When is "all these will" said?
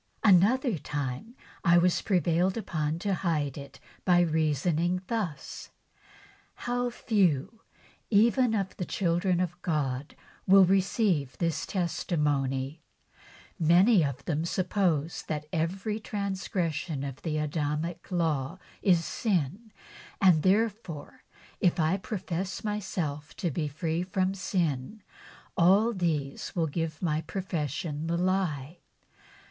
25.55-26.65